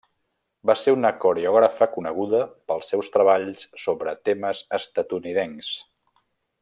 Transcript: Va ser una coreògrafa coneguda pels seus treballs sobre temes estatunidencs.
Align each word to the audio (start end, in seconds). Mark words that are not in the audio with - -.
Va 0.69 0.75
ser 0.83 0.93
una 0.95 1.11
coreògrafa 1.25 1.87
coneguda 1.97 2.39
pels 2.71 2.89
seus 2.93 3.11
treballs 3.17 3.69
sobre 3.85 4.15
temes 4.31 4.63
estatunidencs. 4.79 5.71